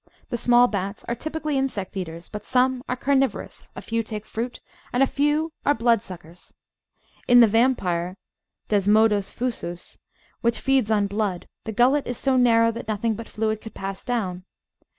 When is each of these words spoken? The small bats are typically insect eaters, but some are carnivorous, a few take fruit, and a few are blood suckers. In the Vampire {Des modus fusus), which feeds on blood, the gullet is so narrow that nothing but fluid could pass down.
The 0.31 0.35
small 0.35 0.67
bats 0.67 1.05
are 1.07 1.13
typically 1.13 1.59
insect 1.59 1.95
eaters, 1.95 2.27
but 2.27 2.43
some 2.43 2.81
are 2.89 2.95
carnivorous, 2.95 3.69
a 3.75 3.83
few 3.83 4.01
take 4.01 4.25
fruit, 4.25 4.59
and 4.91 5.03
a 5.03 5.05
few 5.05 5.51
are 5.63 5.75
blood 5.75 6.01
suckers. 6.01 6.55
In 7.27 7.39
the 7.39 7.45
Vampire 7.45 8.17
{Des 8.69 8.89
modus 8.89 9.29
fusus), 9.29 9.99
which 10.41 10.57
feeds 10.59 10.89
on 10.89 11.05
blood, 11.05 11.45
the 11.65 11.71
gullet 11.71 12.07
is 12.07 12.17
so 12.17 12.35
narrow 12.35 12.71
that 12.71 12.87
nothing 12.87 13.13
but 13.13 13.29
fluid 13.29 13.61
could 13.61 13.75
pass 13.75 14.03
down. 14.03 14.43